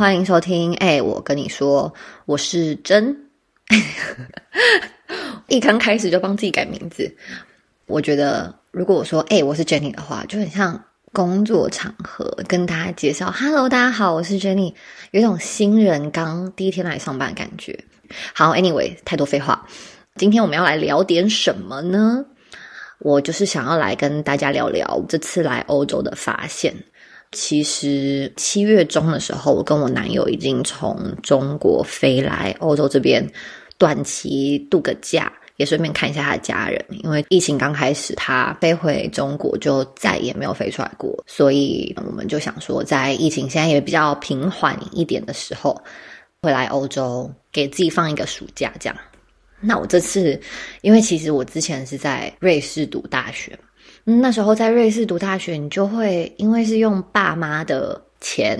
[0.00, 0.74] 欢迎收听。
[0.76, 1.92] 哎，我跟你说，
[2.24, 3.14] 我是真。
[5.46, 7.14] 一刚开始就帮自己改名字，
[7.84, 10.82] 我觉得如果我说哎我是 Jenny 的话，就很像
[11.12, 14.72] 工作场合跟大家介绍，Hello，大家好，我是 Jenny，
[15.10, 17.78] 有一种新人刚第一天来上班的感觉。
[18.32, 19.68] 好，Anyway，太多废话，
[20.16, 22.24] 今天我们要来聊点什么呢？
[23.00, 26.74] 我就是想要来跟大家聊聊这次来欧洲的发现。
[27.32, 33.24] 其实七月中的时候，我跟我男友已经从中国飞来欧洲这边
[33.78, 36.84] 短期度个假，也顺便看一下他的家人。
[36.90, 45.80] 因为疫情刚开始，他飞回中国就再也没有飞出来过，所以我们就想说，在疫情现在也比较平缓一点的时候，
[46.42, 48.72] 回来欧洲给自己放一个暑假。
[48.80, 48.96] 这样，
[49.60, 50.40] 那我这次，
[50.82, 53.69] 因为其实我之前是在瑞士读大学嘛。
[54.18, 58.58] 那时候在瑞士读大学，你就会因为是用爸妈的钱，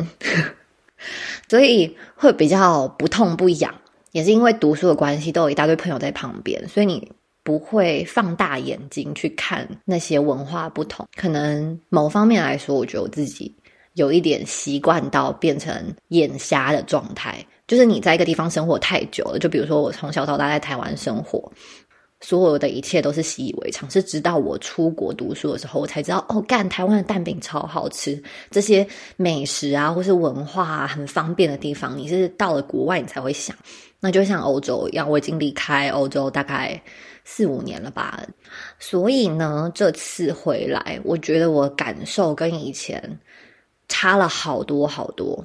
[1.48, 3.74] 所以会比较不痛不痒。
[4.12, 7.10] 也是因为读书的关系，都有一大堆朋友在旁边，所以你
[7.44, 11.06] 不会放大眼睛去看那些文化不同。
[11.16, 13.54] 可能某方面来说，我觉得我自己
[13.94, 15.72] 有一点习惯到变成
[16.08, 17.44] 眼瞎的状态。
[17.68, 21.50] 就是你在一个地方生活太久了，就比如说我从小到大在台湾生活。
[22.22, 33.56] 所有的一切都是习以为常，是直到我出国读书的时候，我才知道哦，干台湾的蛋饼超好吃，这些美食啊，或是文化，很方便的地方，你是到了国外你才会想。
[34.00, 36.78] 那就像欧洲一样，我已经离开欧洲大概
[37.24, 38.22] 四五年了吧，
[38.78, 43.18] 所以呢，这次回来，我觉得我感受跟以前
[43.88, 45.42] 差了好多好多，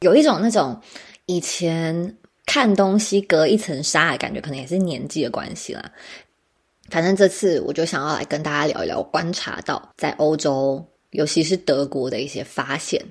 [0.00, 0.80] 有一种那种
[1.26, 2.16] 以前。
[2.48, 5.92] 看东西隔一层纱的感觉，可能也是年纪的关系啦。
[6.88, 13.04] 反正这次我就想要来跟大家聊一聊，观察到在欧洲，尤其是德国的一些发现。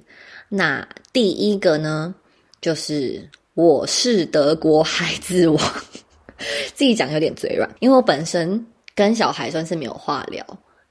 [0.50, 2.16] 那第一个呢，
[2.60, 5.84] 就是我是德国孩子王，
[6.74, 10.44] 自己讲有点嘴软，因为我本身跟小孩算是没有话聊，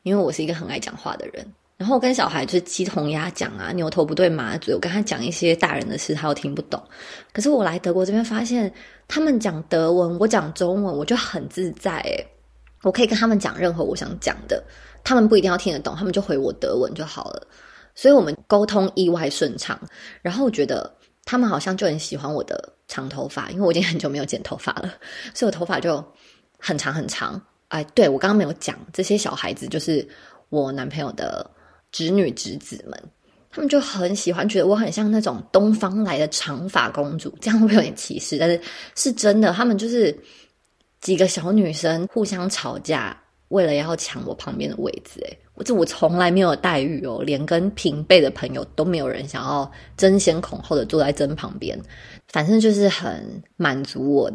[0.04, 1.44] 因为我是一个很爱讲话的人。
[1.76, 4.72] 然后跟小孩就是鸡同鸭讲啊，牛头不对马嘴。
[4.72, 6.82] 我跟他讲一些大人的事，他又听不懂。
[7.34, 8.72] 可是我来德国这边发现，
[9.06, 12.26] 他们讲德文，我讲中文，我就很自在诶
[12.82, 14.64] 我可以跟他们讲任何我想讲的，
[15.04, 17.46] 他们不一定要听得懂，他们就回我德文就好了。
[17.94, 19.78] 所以我们沟通意外顺畅。
[20.22, 20.90] 然后我觉得
[21.26, 24.94] 他们好像就很喜欢我的长头发，因为我已经很久没有剪头发了，
[25.34, 26.02] 所以我头发就
[26.58, 27.38] 很长很长。
[27.68, 30.08] 哎，对我刚刚没有讲，这些小孩子就是
[30.48, 31.46] 我男朋友的。
[31.96, 33.02] 侄女侄子们，
[33.48, 38.60] 他们就很喜欢，觉得我很像那种东方来的长发公主，这样会有点歧视，但是
[38.94, 39.50] 是真的。
[39.50, 40.14] 他们就是
[41.00, 43.18] 几个小女生互相吵架，
[43.48, 45.20] 为了要抢我旁边的位置。
[45.20, 51.80] 诶我这我从来没有待遇哦，连跟平辈的朋友都没有人想要争先恐后的坐在真旁边。
[52.28, 54.30] 反正就是很满足我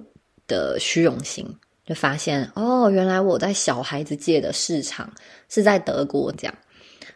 [0.47, 1.45] 的虚荣心，
[1.85, 5.13] 就发现哦，原来我在小孩子界的市场
[5.47, 6.55] 是在德国这样。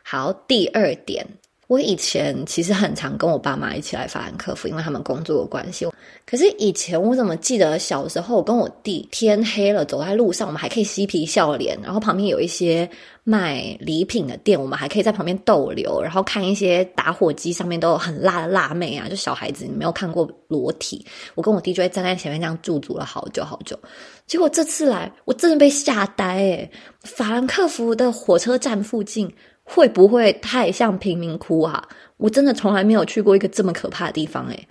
[0.07, 1.25] 好，第二点，
[1.65, 5.87] 我以前其实很常跟我爸妈一起来法兰克福，因为他们工作的关系。
[6.27, 12.87] 可是以前我怎么记得小时候跟我弟天黑了走在路上，我们还可以嬉皮笑脸，然后旁边有一些
[13.23, 23.75] 卖礼品的店，我们还可以在旁边逗留，然后看一些打火机上面都有很辣的辣妹啊，就小孩子你没有看过裸体，我跟我弟就会站在前面这样驻足了好久好久。
[24.27, 29.27] 结果这次来，我真的被吓呆诶法兰克福的火车站附近。
[29.65, 31.83] 会不会太像贫民窟啊？
[32.17, 34.67] 我真的从来没有去过一个这么可怕的地方诶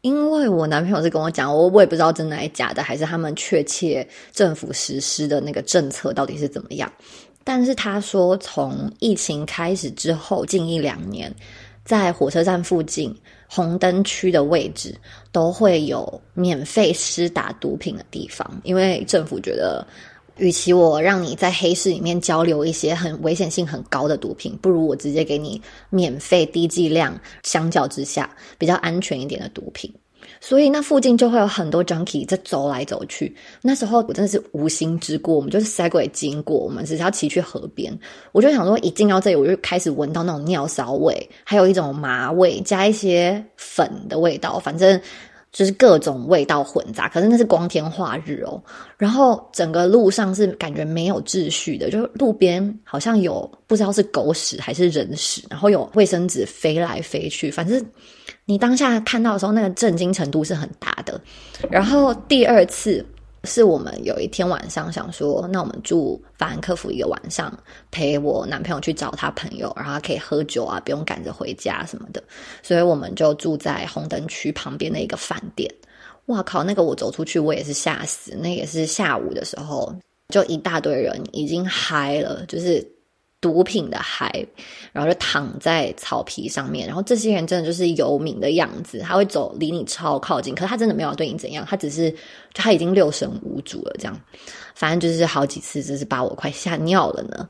[0.00, 6.90] 因为我男朋友是跟我讲，我我也不知道真的还是假的，还是他们确切政府实施的那个政策到底是怎么样。
[7.44, 11.30] 但是他说，从疫情开始之后，近一两年，
[11.84, 13.14] 在火车站附近
[13.46, 14.94] 红灯区的位置
[15.32, 19.86] 都会有免费施打毒品的地方，因为政府觉得。
[20.40, 25.60] 与其我让你在黑市里面交流一些很危险性很高的毒品，不如我直接给你
[25.90, 29.92] 免费低剂量，相较之下比较安全一点的毒品。
[30.40, 33.34] 所以那附近就会有很多 junkie 在走来走去。
[33.60, 37.92] 那时候我真的是无心之过，我们就是 segway 经过，我们只是要骑去河边。
[38.32, 44.98] 我就想说，一进到这里，我就开始闻到那种尿骚味，还有一种麻味，加一些粉的味道，反正。
[45.52, 48.62] 就是各种味道混杂，可是那是光天化日哦。
[48.96, 57.50] 然后整个路上是感觉没有秩序的，就路边好像有不知道是狗屎还是人屎，然后有卫生纸飞来飞去。
[57.50, 57.84] 反正
[58.44, 61.20] 你当下看到的时候，那个震惊程度是很大的。
[61.68, 63.04] 然后第二次
[63.44, 67.52] 是我们有一天晚上想说，那我们住法兰克福一个晚上，
[67.90, 72.22] 陪我男朋友去找他朋友，然后可以喝酒啊，不用赶着回家什么的，
[72.62, 75.72] 所以我们就住在红灯区旁边的一个饭店。
[76.26, 79.94] 哇靠，那个我走出去我也是吓死，那也是下午的时候，
[80.28, 82.86] 就一大堆人已经嗨了，就是。
[83.40, 84.30] 毒品的海，
[84.92, 92.14] 然后就躺在草皮上面，然后这些人真的就是游民的样子，他会走离你超靠近，可是他真的没有对你怎样，他只是
[92.52, 94.20] 他已经六神无主了，这样，
[94.74, 97.48] 反正就是好几次，就是把我快吓尿了呢。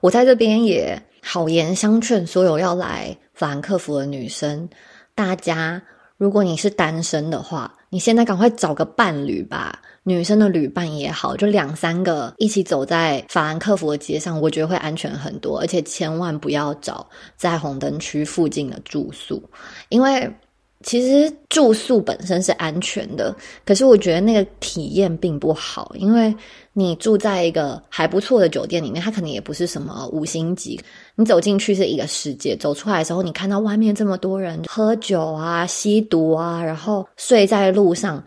[0.00, 4.68] 我在这边也好言相劝所有要来法兰克福的女生，
[5.14, 5.82] 大家。
[6.16, 9.82] 如果你是单身的话，你现在赶快找个伴侣吧。
[10.02, 15.60] 女生的旅伴也好，就两三个一起走在法兰克福的街上，我觉得会安全很多。
[15.60, 17.06] 而且千万不要找
[17.36, 19.42] 在红灯区附近的住宿，
[19.90, 20.32] 因为。
[20.82, 23.36] 其实住宿本身是安全的，
[23.66, 26.34] 可是我觉得那个体验并不好，因为
[26.72, 30.80] 你住在一个还不错的酒店里面，它可能也不是什么五星级。
[31.16, 38.24] 你走进去是一个世界，走出来的时候，你看到外面这么多人喝酒啊、吸毒啊，然后睡在路上，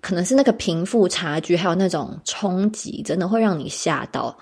[0.00, 4.34] 可能是那个贫富差距，还有那种冲击，真的会让你吓到。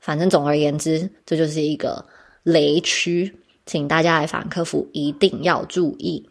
[0.00, 2.04] 反正总而言之，这就是一个
[2.42, 6.22] 雷区，请大家来法兰克福一定要注意。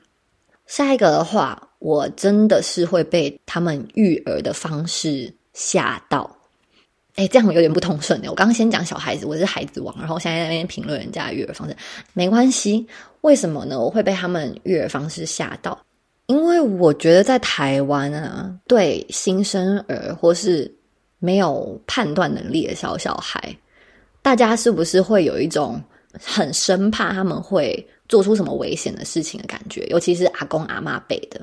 [0.70, 6.30] 下一个的话，我真的是会被他们育儿的方式吓到。
[7.16, 8.30] 哎，这样有点不通顺的。
[8.30, 11.76] 我刚刚先讲小孩子，我是孩子王，然后现在在那边评论人家育儿方式，
[12.14, 12.86] 没关系。
[13.22, 13.80] 为什么呢？
[13.80, 15.76] 我会被他们育儿方式吓到，
[16.28, 20.72] 因为我觉得在台湾啊，对新生儿或是
[21.18, 23.58] 没有判断能力的小小孩，
[24.22, 25.82] 大家是不是会有一种
[26.24, 27.84] 很生怕他们会。
[28.10, 31.40] 做出什么危险的事情的感觉，尤其是阿公阿妈辈的。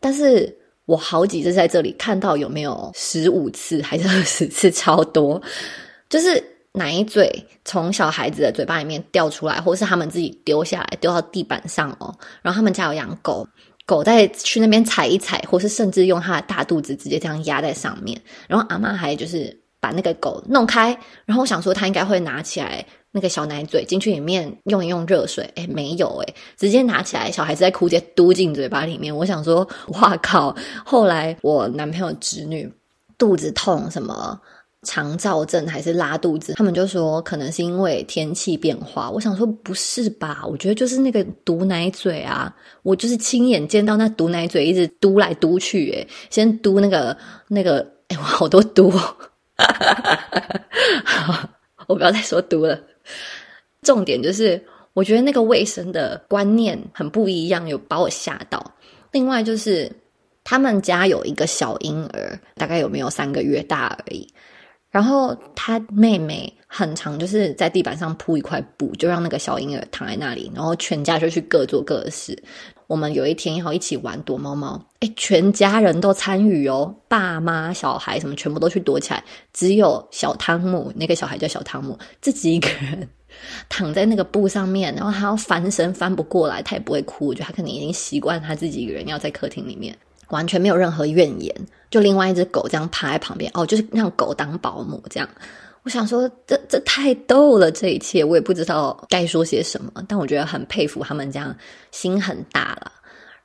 [0.00, 0.52] 但是
[0.86, 5.40] 我好几次在这里看到有没有十五次还是二十次，超多，
[6.08, 12.16] 就是奶嘴从小孩子的嘴巴里面掉出来，或是他们自己丢下来丢到地板上哦。
[12.40, 13.46] 然后他们家有养狗，
[13.84, 18.18] 狗在去那边踩一踩，或是甚至用它的大肚子直接这样压在上面。
[18.46, 22.86] 然后阿妈还就是把那个狗弄开，然后我想说他应该会拿起来。
[23.18, 29.12] 那个小奶嘴进去里面用一用热水，哎，没有哎，直接拿起来，小孩子在哭，直接嘟进嘴巴里面。
[29.12, 30.54] 我想说，哇靠！
[30.84, 32.72] 后来我男朋友侄女
[33.18, 34.40] 肚子痛，什么
[34.84, 39.10] 肠燥症还是拉肚子，他们就说可能是因为天气变化。
[39.10, 40.44] 我想说不是吧？
[40.46, 42.54] 我觉得就是那个毒奶嘴啊，
[42.84, 47.16] 我就是亲眼见到那毒奶嘴一直嘟来嘟去，哎，先嘟那个
[47.48, 48.92] 那个，哎，我好多嘟，
[51.88, 52.78] 我不要再说嘟了。
[53.82, 54.62] 重点就是，
[54.92, 58.74] 我觉得那个卫生的观念很不一样，有把我吓到。
[59.12, 59.90] 另外就是，
[60.44, 64.28] 他们家有一个小婴儿，大概有没有三个月大而已。
[64.90, 72.36] 然后他妹妹很常就是在地板上铺一块布，就让那个小婴儿躺在那里，然后全家就去各做各的事。
[72.88, 83.06] 我们有一天要一起玩躲猫猫，哎，全家人都参与哦，爸妈、小孩什么全部都去躲起来，只有小汤姆那个小孩叫小汤姆自己一个人
[83.68, 89.94] 躺在那个布上面，然后他要翻身翻不过来，他也不会哭，我觉得他可能已经习惯他自己一个人要在客厅里面，
[90.30, 91.54] 完全没有任何怨言。
[91.90, 95.28] 就另外一只狗这样趴在旁边，哦，就是让狗当保姆这样。
[95.88, 101.56] 我想说，这这太逗了，这一切我也不知道该说些什么，但我觉得很佩服他们这样
[101.92, 102.92] 心很大了。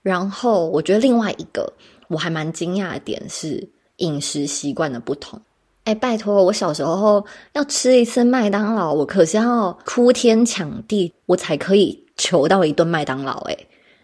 [0.02, 1.72] 然后我觉得另外一个
[2.10, 3.66] 我还蛮惊讶的点是
[4.00, 5.42] 饮食习惯的不同。
[5.86, 13.40] 哎，拜托，我小时候要吃一次麦当劳，我可是要哭天抢地，我才可以求到一顿麦当劳。
[13.44, 13.58] 哎，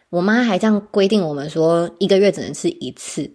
[0.09, 3.29] 我妈还这样规定我们说，一个月只能吃一次。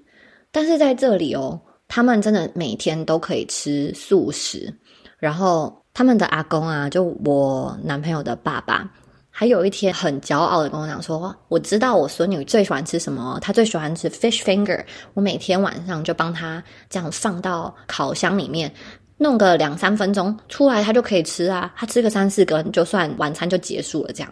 [0.51, 4.73] 但是在这里哦，他们真的每天都可以吃素食。
[5.19, 8.87] 然后他们的阿公啊，就我男朋友的爸爸，
[9.31, 14.85] 还有一天很骄傲的跟我讲说：“我知道我孙女最喜欢吃什么，她最喜欢吃 fish finger。
[15.15, 18.71] 我每天晚上就帮她这样放到烤箱里面，
[19.17, 21.73] 弄个两三分钟出来，她就可以吃啊。
[21.75, 24.13] 她吃个三四根，就算晚餐就结束了。
[24.13, 24.31] 这样，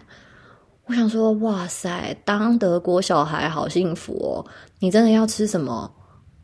[0.85, 4.45] 我想说，哇塞，当德国小孩好幸福哦！
[4.79, 5.91] 你真的要吃什么？”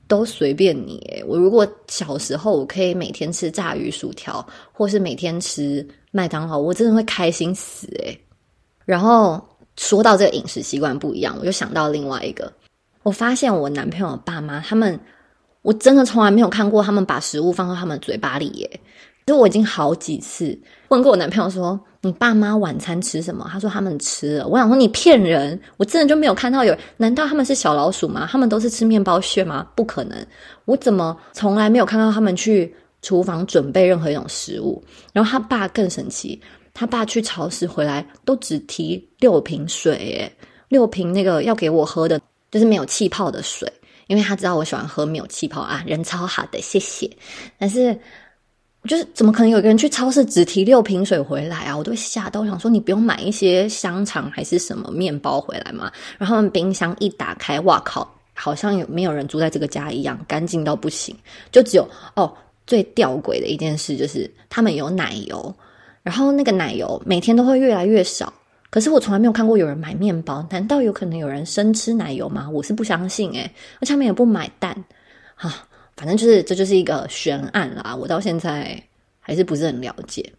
[0.10, 8.20] 都随便你我如果小时候我可以每天吃炸鱼薯条，或是每天吃麦当劳，我真的会开心死诶
[8.86, 9.40] 然后
[9.78, 12.52] 说到这个饮食习惯不一样，我就想到另外一个，
[13.04, 15.00] 我发现我男朋友爸妈他们，
[15.62, 18.80] 我真的从来没有看过他们把食物放到他们嘴巴里耶。
[19.28, 23.46] 就我已经好几次问过我男朋友说，你爸妈晚餐吃什么？
[23.52, 24.48] 他说他们吃了。
[24.48, 26.74] 我想说你骗人，我真的就没有看到有。
[26.96, 28.26] 难道他们是小老鼠吗？
[28.32, 29.68] 他们都是吃面包屑吗？
[29.76, 30.18] 不可能，
[30.64, 34.82] 我怎么从来没有看到他们去厨房准备任何一种食物？
[35.12, 36.42] 然后他爸更神奇，
[36.74, 40.32] 他爸去超市回来都只提六瓶水，诶，
[40.70, 42.18] 六瓶那个要给我喝的，
[42.50, 43.70] 就是没有气泡的水，
[44.08, 47.10] 因为他知道我喜欢喝没有气泡啊，人超好的，谢谢。
[47.58, 48.00] 但是。
[48.88, 51.78] 就是怎么可能有个人去超市只提六瓶水回来啊？
[51.78, 55.92] 我都会吓到，我想说你不用买一些香肠还是什么面包回来吗？
[56.18, 61.14] 然后冰箱一打开，哇靠，好像有没有人住在这个家一样，干净到不行。
[61.52, 62.34] 就只有哦，
[62.66, 65.54] 最吊诡的一件事就是他们有奶油，
[66.02, 68.34] 然后那个奶油每天都会越来越少。
[68.70, 72.50] 可是我从来没有看过有人买面包，难道有可能有人生吃奶油吗？
[72.50, 74.72] 我是不相信诶，而且他们也不买蛋
[75.36, 75.66] 啊。
[76.00, 77.94] 反正就是，这就是一个悬案啦。
[77.94, 78.82] 我到现在
[79.20, 80.32] 还是不是很了解。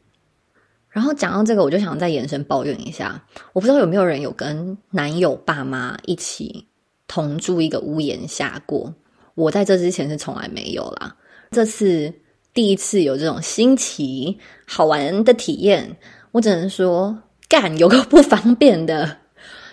[0.88, 3.22] 然后讲到这个，我就想再延伸抱怨一下。
[3.52, 6.66] 我不知道有没有人有跟男友爸妈一起
[7.06, 8.90] 同住一个屋檐下过。
[9.34, 11.14] 我在这之前是从来没有啦。
[11.50, 12.10] 这次
[12.54, 15.94] 第一次有这种新奇好玩的体验，
[16.32, 19.14] 我只能说干有个不方便的。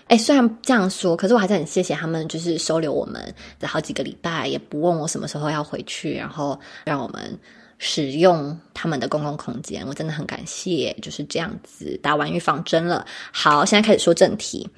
[0.07, 3.21] 哎，虽然这样说，可是我还是很谢谢他们，就是收留我们
[3.59, 7.37] 的好几个礼拜，也不问我什么时候要回去，然后让我们
[7.77, 10.95] 使用他们的公共空间，我真的很感谢。
[11.01, 14.69] 就是这样子打完预防针了，好，现在开始说正题。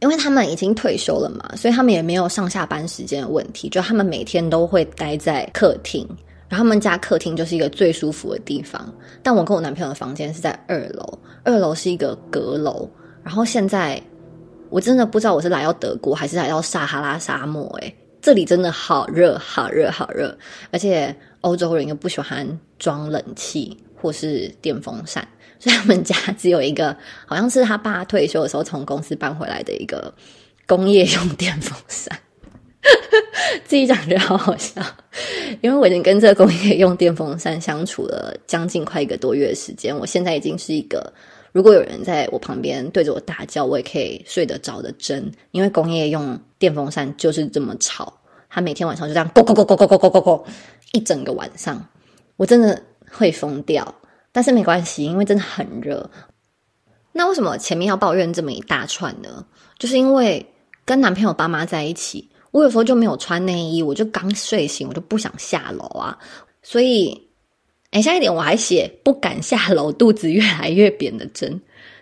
[0.00, 6.06] 因为他们已经退休了嘛，所以他们也没有上下班时间的问题，就他们每天都会待在客厅，
[6.48, 8.90] 然后他们家客厅就是一个最舒服的地方。
[9.22, 12.88] 但我跟我男朋友的房间是在二楼，二楼是一个阁楼，
[13.22, 14.00] 然后现在。
[14.70, 20.36] 我真的不知道我是来到德国还是来到撒哈拉沙漠诶，这里真的好热好热好热，
[20.70, 22.46] 而且欧洲人又不喜欢
[22.78, 25.26] 装冷气或是电风扇，
[25.58, 26.96] 所以他们家只有一个，
[27.26, 30.12] 好像是他爸退休的时候从公司搬回来的一个
[30.66, 32.18] 工业用电风扇。
[33.64, 34.80] 自己讲觉得好好笑，
[35.60, 41.12] 因为我已经跟这个工业用电风扇相处了将近快一个多月的时间，我现在已经是一个。
[41.58, 48.16] 如果有人在我旁边对着我大叫，我也可以睡得着的真，因为工业用电风扇就是这么吵，
[48.48, 50.44] 它每天晚上就这样咕咕咕咕咕咕咕咕咕
[50.92, 51.84] 一整个晚上，
[52.36, 53.92] 我真的会疯掉。
[54.30, 56.08] 但是没关系，因为真的很热。
[57.10, 59.44] 那为什么前面要抱怨这么一大串呢？
[59.80, 60.46] 就是因为
[60.84, 66.16] 跟男朋友爸妈在一起，我有时候就没有穿内衣，我就刚睡醒，我就不想下楼啊，
[66.62, 67.27] 所以。
[67.90, 71.58] 哎，下一点我还写不敢下楼，肚子越来越扁的针，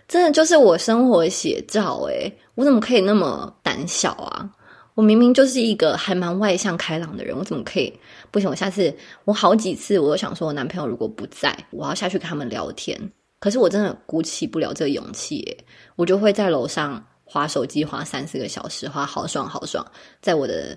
[0.09, 2.09] 真的就是我生活写照。
[2.11, 4.51] 哎，我怎么可以那么胆小啊？
[4.95, 7.93] 我明明就是一个还蛮外向开朗的人，我怎么可以
[8.33, 8.51] 不行？
[8.51, 8.93] 我下次
[9.25, 12.99] 我好几次我都想说，我男朋友如果不在，我要下去跟他们聊天，
[13.39, 15.57] 可是我真的鼓起不了这个勇气。
[15.95, 19.87] 我就会在楼上划手机，划三四个小时，划好爽好爽，
[20.21, 20.77] 在我的。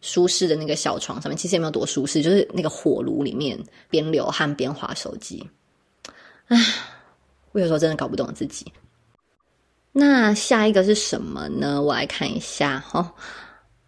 [0.00, 3.58] 舒适的那个小床上面，其实也没有多舒适，就是那个火炉里面
[3.90, 5.44] 边流汗边划手机。
[6.46, 6.56] 唉，
[7.52, 8.66] 我有时候真的搞不懂自己。
[9.92, 11.82] 那下一个是什么呢？
[11.82, 13.12] 我来看一下哈。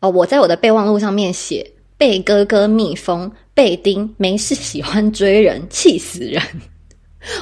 [0.01, 6.43] 哦，我在我的备忘录上面写：贝哥哥、蜜蜂、贝丁，没事喜欢追人，气死人。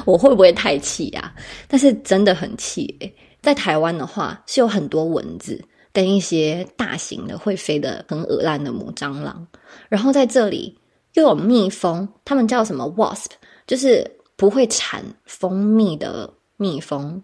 [0.05, 1.33] 我会不会太气呀？
[1.69, 3.15] 但是真的很气诶。
[3.41, 5.65] 在台湾的话，是有很多蚊子。
[5.99, 9.45] 跟一些大型的会飞的很恶烂的母蟑螂，
[9.89, 10.79] 然后在这里
[11.15, 13.33] 又有蜜蜂，它们叫什么 wasp，
[13.67, 17.21] 就是不会产蜂蜜的蜜蜂。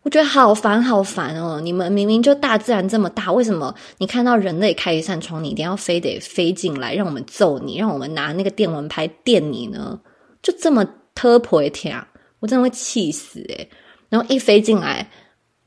[0.00, 1.60] 我觉得好烦好烦哦！
[1.60, 10.00] 你们明明就大自然这么大，为什么你看到人类开一扇窗，你一定要非得飞进来，让我们揍你，让我们拿那个电蚊拍电你呢？
[10.42, 10.82] 就这么
[11.14, 12.08] 特婆一天啊，
[12.40, 13.68] 我真的会气死诶
[14.08, 15.06] 然后一飞进来。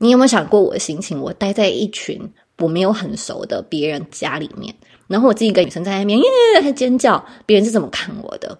[0.02, 1.20] 你有没有想过我的心情？
[1.20, 2.18] 我待在一群
[2.60, 4.72] 我没有很熟的别人家里面，
[5.08, 8.56] 然后我自己一个女生在那边耶尖叫，别人是怎么看我的？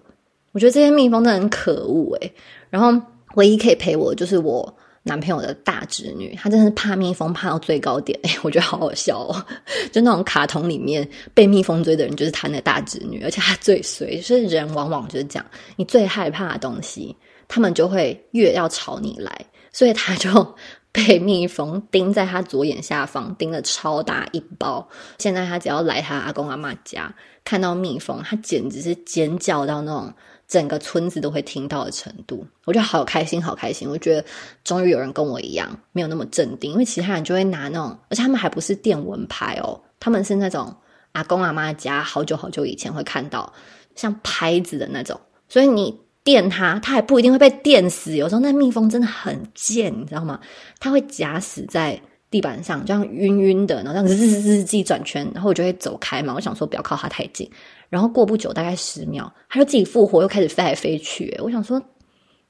[0.51, 2.33] 我觉得这些蜜蜂真的很可恶诶
[2.69, 3.01] 然后
[3.35, 9.45] 唯一可以陪我的就是我男朋友的大侄女，她真的是怕蜜蜂怕到最高点诶 我觉得好好笑哦，
[9.91, 15.45] 就那种卡通里面被蜜蜂追的人就是她的大侄女，而且她最衰，就是人往往就是这样，
[15.77, 17.15] 你最害怕的东西，
[17.47, 20.55] 他们就会越要朝你来，所以他就。
[20.93, 24.85] 被蜜蜂叮在他左眼下方，叮了超大一包。
[25.19, 27.13] 现在他只要来他阿公阿妈家，
[27.45, 30.13] 看到蜜蜂，他简直是尖叫到那种
[30.49, 32.45] 整个村子都会听到的程度。
[32.65, 33.89] 我就好开心，好开心！
[33.89, 34.25] 我觉得
[34.65, 36.73] 终于有人跟我一样，没有那么镇定。
[36.73, 40.75] 因为其他人就会拿那种，而且他们还不是电蚊拍哦，他们是那种
[41.13, 43.53] 阿公阿妈家好久好久以前会看到
[43.95, 45.17] 像拍子的那种，
[45.47, 48.15] 所以你电它，它还不一定会被电死。
[48.15, 50.39] 有时候那蜜蜂真的很贱，你知道吗？
[50.79, 51.99] 它会夹死在
[52.29, 56.33] 地板上，这样晕晕的，然后这样滋滋滋自己转圈，然后我就会走开嘛。
[56.33, 57.49] 我想说不要靠它太近。
[57.89, 61.35] 然后过不久，大概十秒，它就自己复活，又开始飞来飞去。
[61.43, 61.81] 我想说，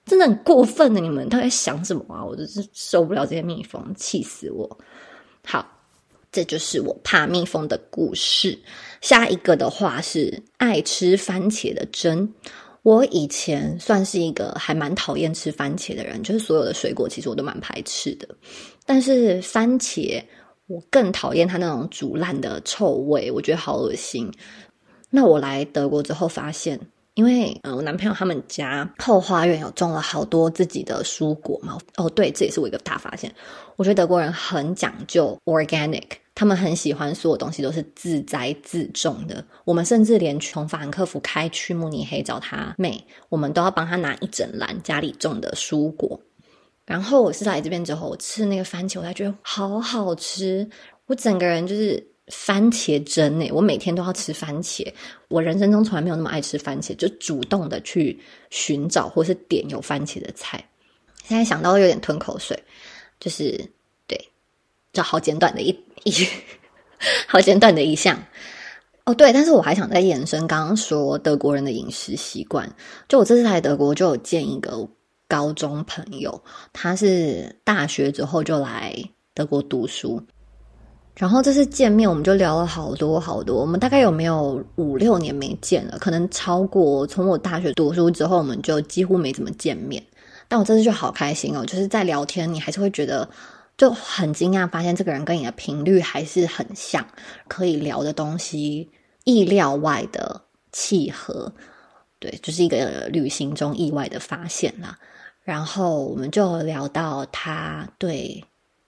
[0.06, 2.24] 真的很过分的，你们到底在想什么啊？
[2.24, 4.78] 我真是受不了这些蜜蜂，气死我！
[5.44, 5.66] 好，
[6.32, 8.60] 这就是我怕蜜蜂的故事。
[9.00, 12.32] 下一个的话是爱吃番茄的真。
[12.84, 18.28] 我以前算是一个还蛮讨厌吃番茄的人，就是所有的水果其实我都蛮排斥的，
[18.86, 20.24] 但是番茄
[20.66, 24.32] 我更讨厌它那种煮烂的臭味，我觉得好恶心。
[25.10, 26.80] 那我来德国之后发现，
[27.14, 31.78] 因为嗯，我男朋友他们家后花园有种了好多自己的蔬果嘛。
[31.98, 33.32] 哦，对，这也是我一个大发现。
[33.76, 39.46] 我觉得德国人很讲究 organic，他们很喜欢所有东西都是自栽自种的。
[39.66, 46.20] 我们甚至连从法兰克福开去慕尼黑找他妹，我们都要帮他拿一整篮家里种的蔬果。
[46.86, 50.70] 然后我是来这边之后，我吃那个番茄，我才觉得好好吃。
[51.06, 52.08] 我整个人就是。
[52.28, 54.88] 番茄蒸诶，我每天都要吃番茄。
[55.28, 58.18] 我人生中从来没有那么爱吃番茄，就主动的去
[58.50, 60.64] 寻找或是点有番茄的菜。
[61.26, 62.58] 现在想到有点吞口水，
[63.20, 63.60] 就是，
[64.94, 65.70] 这好简短的一
[66.04, 66.14] 一，
[67.28, 68.18] 好简短的一项。
[69.06, 72.70] 哦，对，但是我还想再延伸刚刚说德国人的饮食习惯。
[73.08, 74.88] 就我这次来德国，就有见一个
[75.28, 78.96] 高中朋友，他是大学之后就来
[79.34, 80.22] 德国读书。
[81.16, 83.60] 然后这次见面，我们就聊了好多好多。
[83.60, 85.98] 我们大概有没有五六年没见了？
[86.00, 87.06] 可能超过。
[87.08, 90.02] 从我大学读书之后，我们就几乎没怎么见面。
[90.48, 93.28] 但我这次就好开心哦，就是在聊天，你还是会觉得
[93.78, 97.06] 就很惊讶，发现这个人跟你的频率还是很像，
[97.48, 98.90] 可以聊的东西
[99.24, 101.54] 意料外的契合。
[102.20, 104.98] 对，就是一个旅行中意外的发现啦。
[105.44, 108.44] 然后我们就聊到他对。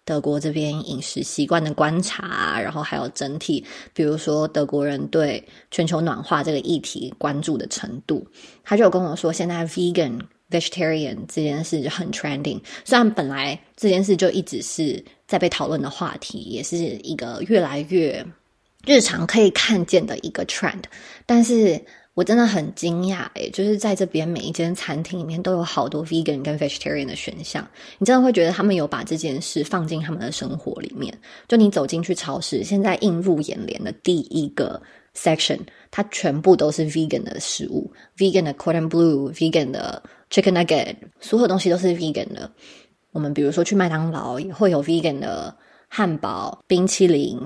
[0.05, 8.27] 德国这边饮食习惯的观察，然后还有整体，比如说德国人对全球暖化这个议题关注的程度，
[8.65, 12.59] 他就跟我说，现在 vegan vegetarian 这件事很 trending。
[12.85, 18.25] 虽然本来这件事就一直是在被讨论的话题，也是一个越来越
[18.85, 20.83] 日常可以看见的一个 trend，
[21.25, 21.81] 但是。
[22.15, 31.11] 我真的很惊讶诶，就是在这边每一间餐厅里面都有好多 vegan 跟 vegetarian 的选项，你真的会觉得他们有把这件事放进他们的生活里面。
[31.47, 34.79] 就你走进去超市，现在映入眼帘的第一个
[35.15, 35.57] section，
[35.89, 40.03] 它全部都是 vegan 的食物，vegan 的 cordon blue，vegan 的
[40.33, 42.51] chicken nugget，所有东西都是 vegan 的。
[43.11, 45.55] 我们比如说去麦当劳也会有 vegan 的
[45.87, 47.39] 汉堡、冰淇淋，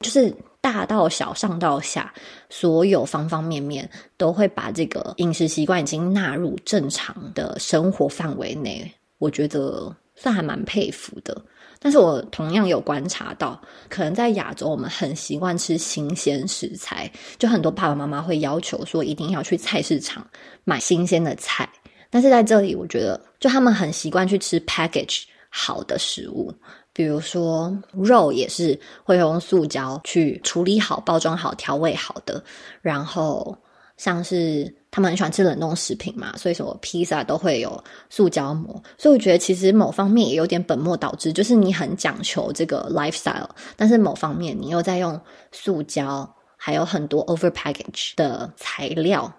[0.00, 0.32] 就是。
[0.64, 2.10] 大到小，上到下，
[2.48, 8.90] 所有方方面面都会把这个饮食习惯已经纳入正常的生活范围内。
[9.18, 11.38] 我觉得算还蛮佩服的。
[11.78, 20.26] 但是我同样有观察到，可能在亚洲，我们很习惯吃新鲜食材，就很多爸爸妈妈会要求说一定要去菜市场
[20.64, 21.68] 买新鲜的菜。
[22.14, 26.54] 但是在这里，我觉得就他们很习惯去吃 package 好的食物。
[26.92, 32.40] 比如说肉也是会用塑胶去处理好、包装好、调味好的。
[32.80, 33.58] 然后
[33.96, 38.80] 像是他们很喜欢吃冷冻食品嘛，所以什么披萨都会有塑胶膜。
[38.96, 49.32] 所以我觉得其实某方面也有点本末倒置，就是你很讲求这个 lifestyle，但是某方面你又在用塑胶，还有很多 over package 的材料，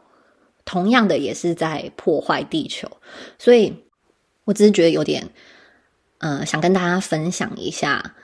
[0.65, 2.89] 同样的也是在破坏地球。
[3.39, 3.73] 所以
[4.43, 5.30] 我只是觉得有点。
[6.19, 8.15] 嗯，想跟大家分享一下，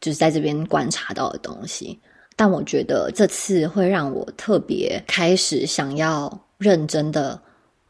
[0.00, 1.98] 就是在这边观察到的东西。
[2.36, 7.40] 但我觉得这次会让我特别开始想要认真的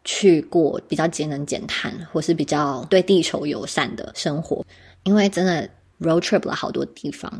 [0.05, 4.64] 去过比较节能减碳，或是比较对地球友善的生活。
[5.03, 5.68] 因为真的
[6.01, 7.31] road trip 了好多地方，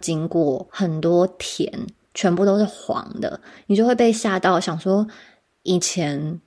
[0.00, 1.70] 经过很多田，
[2.14, 5.06] 全部都是黄的，你就会被吓到，想说
[5.66, 6.40] 以前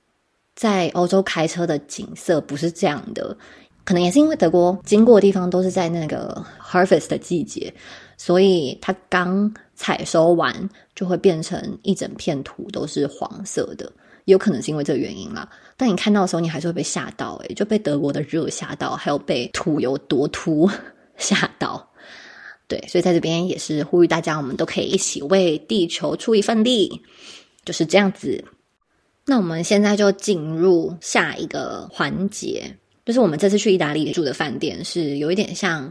[0.56, 3.36] 在欧洲开车的景色不是这样的。
[3.82, 7.72] 可能也是因为德国经过的地方都是在那个 harvest 的季节，
[8.16, 10.54] 所以它刚采收完
[10.94, 13.90] 就会变成一整片土都是黄色的，
[14.26, 15.48] 有可能是因为这个原因啦。
[15.76, 20.70] 但你看到的时候，你还是会被吓到，诶就被德国的热吓到，还有被土有多秃
[21.16, 21.90] 吓到。
[22.68, 27.00] 对，所以在这边也是呼吁大家，我们都可以一起为地球出一份力，
[27.64, 28.44] 就是这样子。
[29.30, 32.64] 那我们现在就进入下一个环节。
[33.06, 35.82] 就是我们这次去意大利住的饭店是有一点像，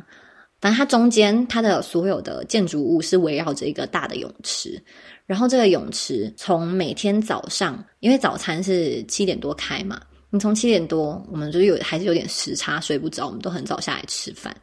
[0.60, 4.78] 反正它中间它的所有的建筑物是围绕着一个大的泳池，
[5.25, 14.54] 然后这个泳池从每天早上，因为早餐是七点多开嘛，你从七点多，我们就有还是有点时差，睡不着，我们都很早下来吃饭。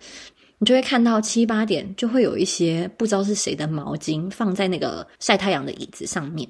[0.58, 6.46] 你就会看到七八点就会有一些不知道是谁的毛巾放在那个晒太阳的椅子上面，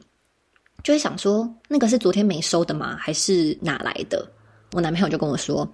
[0.82, 2.96] 就会想说那个是昨天没收的吗？
[2.98, 4.26] 还是哪来的？
[4.72, 5.68] 我男朋友就跟我说，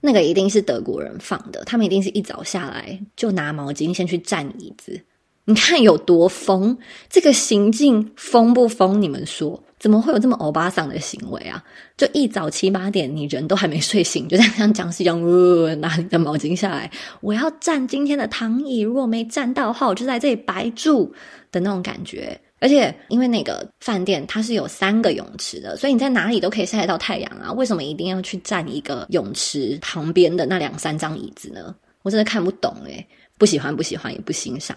[0.00, 5.00] 那个一定是德国人放的，他们一定是一早下来就拿毛巾先去占椅子。
[5.44, 6.76] 你看有多疯？
[7.08, 9.00] 这个行径疯不疯？
[9.00, 9.60] 你们说？
[9.80, 11.64] 怎么会有这么欧巴桑的行为啊？
[11.96, 16.90] 就一早七八点，你人都还没睡醒，就这样像僵尸一样，呃，拿你的毛巾下来，
[17.22, 21.12] 我要占今天的躺椅，如果没占到的话，我就在这里白住
[21.50, 22.38] 的那种感觉。
[22.60, 27.50] 而且因为那个饭店它是有三个泳池的，所以你在哪里都可以晒得到太阳啊。
[27.52, 31.74] 为什么一定要去占一个泳池旁边的那两三张椅子呢？
[32.02, 33.06] 我真的看不懂诶，
[33.38, 34.76] 不喜欢，不喜欢，也不欣赏。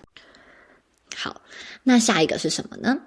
[1.16, 1.42] 好，
[1.84, 2.98] 那下一个是什么呢？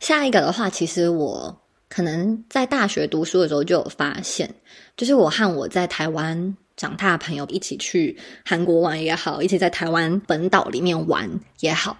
[0.00, 4.54] 下一个的话，其实我可能在大学读书的时候就有发现，
[4.96, 11.28] 就是我和我在台湾长大的朋友一起去韩国玩也好，一起在台湾本岛里面玩
[11.60, 11.96] 也好，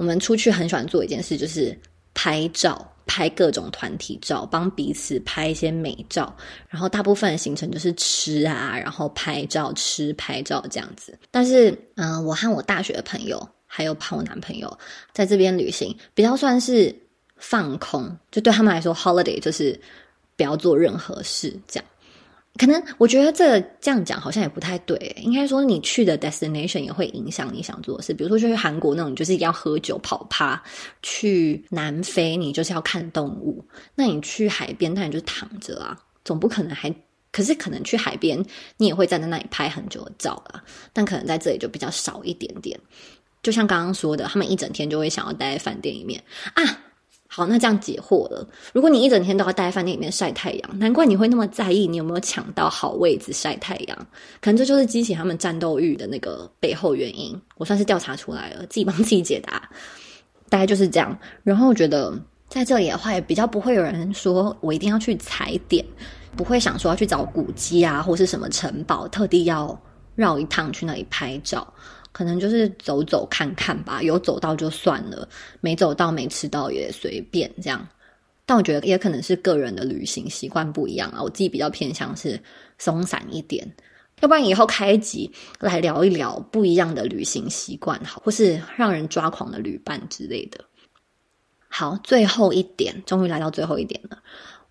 [0.00, 1.78] 我们出去很喜欢做一件事，就是
[2.14, 6.34] 拍照，拍各种团体照，帮彼此拍一些美照。
[6.70, 11.18] 然后大部分的行程就是吃啊，然后拍照、吃、拍照这样子。
[11.30, 14.78] 但是，嗯，我和我大学的朋友还有我男朋友
[15.12, 16.94] 在这边旅行，比较算是。
[17.42, 19.80] 放空，就对他们来说，holiday 就是
[20.36, 21.84] 不要做任何事，这样。
[22.58, 28.12] 可能我觉得这这样讲好像也不太对，应该说你去的 destination 也会影响你想做的事。
[28.12, 30.60] 比如说去韩国那种，就是要喝酒跑趴；
[31.02, 33.64] 去南非，你就是要看动物。
[33.94, 36.94] 那你去海边，那你就躺着啊，总不可能还。
[37.32, 38.44] 可是可能去海边，
[38.76, 40.60] 你也会站在那里拍很久的照啊，
[40.92, 42.78] 但可能在这里就比较少一点点。
[43.40, 46.20] 就像刚刚说的，他们一整天就会想要待在饭店里面
[46.54, 46.62] 啊。
[47.32, 48.44] 好，那这样解惑了。
[48.72, 53.96] 如果你一整天都要待在饭店里面晒太阳，难怪你会那么在意你有没有抢到好位置晒太阳。
[54.40, 57.40] 可能这就是激起他们战斗欲的那个背后原因。
[57.56, 59.62] 我算是调查出来了，自己帮自己解答，
[60.48, 61.16] 大概就是这样。
[61.44, 62.12] 然后我觉得
[62.48, 65.86] 在这里的话，也比较不会有人说我一定要去踩点，
[66.36, 69.80] 不会想说要去找古迹啊，或是什么城堡，特地要
[70.16, 71.72] 绕一趟去那里拍照。
[72.12, 75.28] 可能就是走走看看吧，有走到就算了，
[75.60, 77.86] 没走到没吃到也随便这样。
[78.44, 82.42] 但我觉得也可能是个人的旅行习惯不一样啊，我自己比较偏向是
[82.78, 83.74] 松散一点。
[84.20, 90.64] 要不然以后开集来聊一聊不一样的旅行习惯，好，或是让人抓狂的旅伴之类的。
[91.68, 94.18] 好，最后一点，终于来到最后一点了。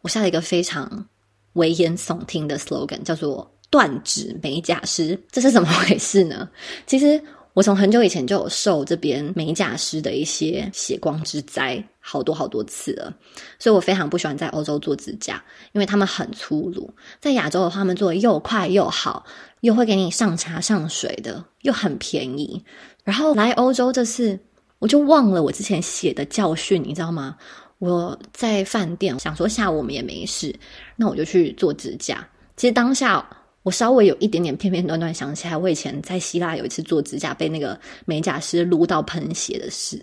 [0.01, 1.07] 我下了一个非常
[1.53, 3.55] 危言耸听的 slogan，叫做。
[3.69, 6.49] 断指美甲师，这是怎么回事呢？
[6.87, 7.21] 其实
[7.53, 13.13] 我从很久以前就有受这边美甲师的一些血光之灾，好多好多次了，
[13.57, 16.89] 所以我非常不喜欢在欧洲做指甲，因为他们很粗鲁。
[17.19, 19.25] 在亚洲的话，他们做的又快又好，
[19.61, 22.63] 又会给你上茶上水的，又很便宜。
[23.03, 24.39] 然后来欧洲这次，
[24.77, 27.35] 我就忘了我之前写的教训，你知道吗？
[27.79, 30.55] 我在饭店想说下午我们也没事，
[30.95, 32.25] 那我就去做指甲。
[32.55, 33.27] 其实当下。
[33.63, 40.01] 我稍微有一点点片片段段想起来，我以前在希腊有一次做指甲，被那个美甲师撸到喷血的事。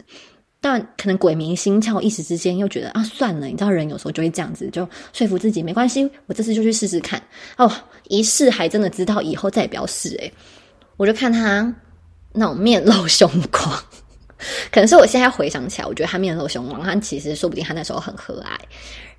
[0.61, 7.23] 但可能鬼迷心窍，一时之间又觉得啊，算了，你知道人有时候就会这样子，就说服自己没关系，我这次就去试试看。
[7.57, 7.71] 哦，
[8.09, 10.09] 一试还真的知道以后再也不要试。
[10.17, 10.33] 诶
[10.97, 11.73] 我就看他
[12.33, 13.71] 那种面露凶光，
[14.73, 18.59] 可能是我现在回想起来，我觉得他面露凶光，他其实说不定他那时候很和蔼。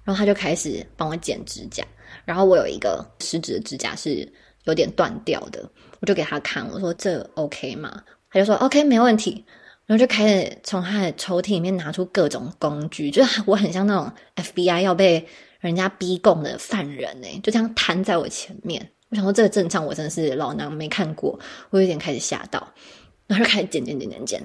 [0.03, 1.83] 然后他就开始帮我剪指甲。
[2.27, 4.29] 然后我有一个食指的指甲是
[4.65, 5.63] 有点断掉的，
[6.01, 8.03] 我就给他看，我说这 OK 吗？
[8.29, 9.45] 他就说 OK 没问题，
[9.85, 15.25] 然后就开始从他的抽屉里面拿出各种工具，就是我很像那种 FBI 要被
[15.61, 18.91] 人家逼供的犯人哎，就这样摊在我前面。
[19.07, 22.67] 我想说这个阵仗我真的是老娘没看过，我有点开始吓到，
[23.25, 24.43] 然后就开始剪剪剪剪剪。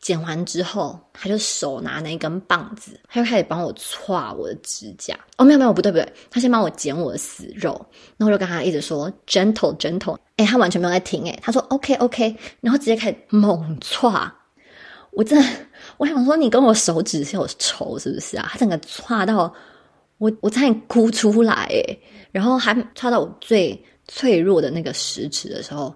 [0.00, 5.14] 剪完之后，他就手拿那一根棒子，他就开始帮我歘我的指甲。
[5.36, 7.72] 哦，没有没有，不对不对，他先帮我剪我的死肉，
[8.16, 10.16] 然后我就跟他一直说 gentle gentle。
[10.36, 14.30] 哎，他完全没有在听，哎，他说 OK OK，然后直接开始猛歘。
[15.10, 15.46] 我真的，
[15.98, 18.48] 我想说你跟我手指是有仇是不是啊？
[18.52, 19.52] 他整个歘到
[20.16, 21.98] 我，我差点哭出来，哎，
[22.32, 25.94] 然后还歘到我最脆弱的那个食指的时候，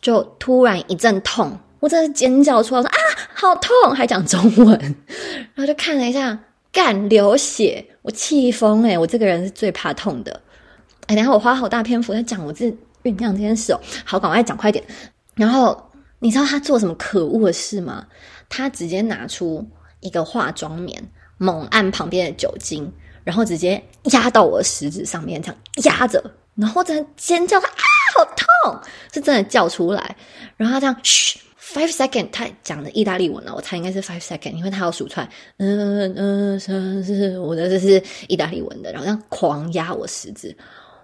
[0.00, 1.56] 就突然一阵痛。
[1.80, 2.96] 我真的尖叫出来，说啊，
[3.34, 3.94] 好痛！
[3.94, 4.78] 还讲中文，
[5.54, 6.38] 然后就看了一下，
[6.72, 8.98] 干流血，我气疯哎！
[8.98, 10.40] 我这个人是最怕痛的。
[11.06, 12.66] 哎，然后我花好大篇幅在讲我这
[13.02, 14.82] 酝酿这件事哦，好，赶快讲快点。
[15.34, 18.06] 然后你知道他做什么可恶的事吗？
[18.48, 19.64] 他直接拿出
[20.00, 21.00] 一个化妆棉，
[21.38, 22.90] 猛按旁边的酒精，
[23.22, 26.22] 然后直接压到我的食指上面，这样压着，
[26.54, 27.62] 然后真的尖叫，啊，
[28.16, 28.80] 好痛！
[29.12, 30.16] 是真的叫出来。
[30.56, 40.56] 然后他这样，嘘，five second，他讲的意大利文了，我猜应该是 five second，因为他要数出来，嗯嗯是是，我的这是意大利文的，然后这样狂压我食指，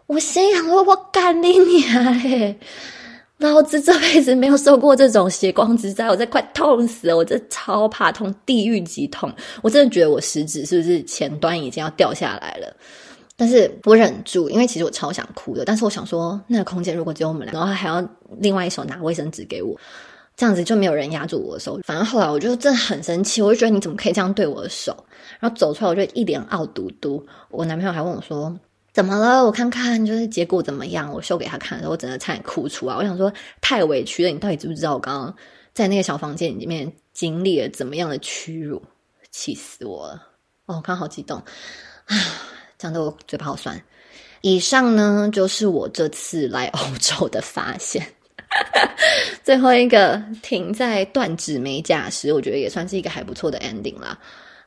[0.07, 2.57] 我心想说，我干你娘！
[3.39, 7.17] 老子这辈子没有受过这种血光之灾，我这快痛死了！
[7.17, 9.29] 我这超怕痛，地狱级痛！
[9.63, 12.73] 我真的觉得我食指是不是前端已经要掉下来了？
[13.35, 15.65] 但是我忍住，因为其实我超想哭的。
[15.65, 18.07] 但是我想说，那个空间如果只有我们俩，然后还要
[18.39, 19.77] 另外一手拿卫生纸给我，
[20.43, 21.79] 这样子就没有人压住我的手。
[21.85, 24.93] 反正后来我就真的很生气，我就觉得你怎么可以这样对我的手？
[25.39, 27.25] 然后走出来，我就一脸傲嘟嘟。
[27.49, 28.53] 我男朋友还问我说。
[28.93, 29.45] 怎么了？
[29.45, 31.13] 我看看，就是结果怎么样？
[31.13, 32.97] 我秀给他看的时候，我真的差点哭出来。
[32.97, 34.31] 我想说，太委屈了！
[34.33, 35.33] 你到底知不知道我刚刚
[35.73, 38.83] 在那个小房间里面经历了怎么样的屈辱？
[39.31, 40.27] 气死我了！
[40.67, 41.39] 哦，刚好激动
[42.07, 42.17] 啊，
[42.77, 43.81] 讲得我嘴巴好酸。
[44.41, 48.05] 以上呢，就是我这次来欧洲的发现。
[49.43, 54.19] 最后一个停在断指美甲时，我觉得也算是一个还不错的 ending 啦。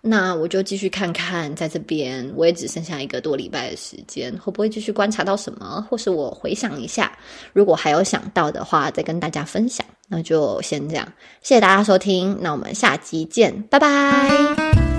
[0.08, 7.12] 那我就继续看看，在这边我也只剩下一个多礼拜的时间，会不会继续观察到什么，或是我回想一下，
[7.54, 9.84] 如果还有想到的话，再跟大家分享。
[10.08, 14.95] 那就先这样，谢谢大家收听，那我们下集见，拜拜。